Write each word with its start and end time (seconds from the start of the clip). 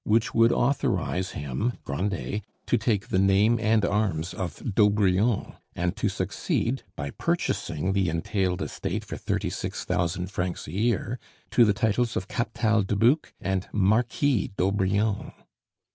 which 0.03 0.33
would 0.33 0.51
authorize 0.51 1.33
him, 1.33 1.73
Grandet, 1.83 2.41
to 2.65 2.75
take 2.75 3.09
the 3.09 3.19
name 3.19 3.59
and 3.59 3.85
arms 3.85 4.33
of 4.33 4.55
d'Aubrion 4.73 5.53
and 5.75 5.95
to 5.95 6.09
succeed, 6.09 6.81
by 6.95 7.11
purchasing 7.11 7.93
the 7.93 8.09
entailed 8.09 8.63
estate 8.63 9.05
for 9.05 9.15
thirty 9.15 9.51
six 9.51 9.85
thousand 9.85 10.31
francs 10.31 10.65
a 10.67 10.71
year, 10.71 11.19
to 11.51 11.63
the 11.65 11.73
titles 11.73 12.15
of 12.15 12.27
Captal 12.27 12.81
de 12.81 12.95
Buch 12.95 13.31
and 13.39 13.67
Marquis 13.71 14.47
d'Aubrion. 14.57 15.33